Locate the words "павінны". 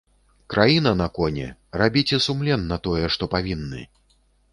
3.35-3.83